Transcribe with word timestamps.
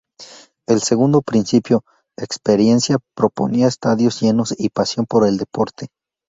El 0.67 0.81
segundo 0.81 1.21
principio, 1.21 1.83
"Experiencia", 2.17 2.97
proponía 3.15 3.67
estadios 3.67 4.19
llenos 4.19 4.51
y 4.57 4.69
pasión 4.69 5.05
por 5.05 5.27
el 5.27 5.37
deporte. 5.37 5.89